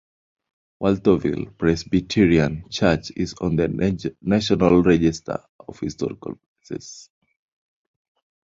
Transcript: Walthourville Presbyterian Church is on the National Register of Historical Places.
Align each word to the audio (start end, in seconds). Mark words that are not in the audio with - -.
Walthourville 0.81 1.55
Presbyterian 1.59 2.65
Church 2.71 3.11
is 3.15 3.35
on 3.35 3.55
the 3.55 4.15
National 4.23 4.81
Register 4.81 5.43
of 5.59 5.79
Historical 5.79 6.39
Places. 6.65 7.11